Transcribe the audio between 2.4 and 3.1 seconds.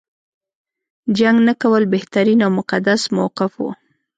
او مقدس